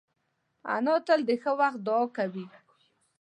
[0.75, 2.45] انا تل د ښه وخت دعا کوي